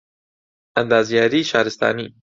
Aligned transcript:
ئەندازیاریی 0.77 1.49
شارستانی 1.51 2.07